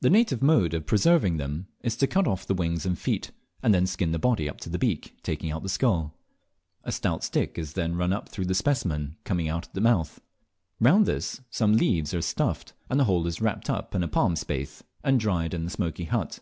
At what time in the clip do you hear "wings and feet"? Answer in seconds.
2.54-3.32